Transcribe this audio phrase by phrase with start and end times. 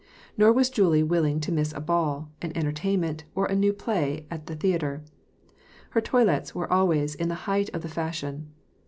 [0.35, 4.47] Nor was Julie willing to miss a ball, an entertainment, or a new play at
[4.47, 5.03] the theatre.
[5.91, 8.51] Her toilets were always in the height of the fashion.